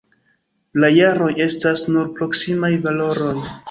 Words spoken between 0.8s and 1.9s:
La jaroj estas